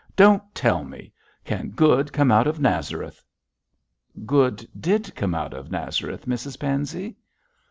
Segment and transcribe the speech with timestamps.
[0.15, 1.13] don't tell me!
[1.45, 3.23] Can good come out of Nazareth?'
[4.25, 7.15] 'Good did come out of Nazareth, Mrs Pansey.'